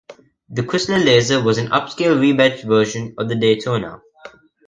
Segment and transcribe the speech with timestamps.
[0.49, 4.01] The Chrysler Laser was an upscale rebadged version of the Daytona.